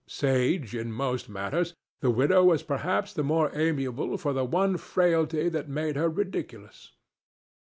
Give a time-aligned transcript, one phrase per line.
[0.07, 5.47] Sage in most matters, the widow was perhaps the more amiable for the one frailty
[5.49, 6.93] that made her ridiculous.